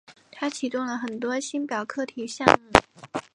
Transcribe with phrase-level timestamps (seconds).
[0.31, 2.71] 他启动了很多星表课题项目。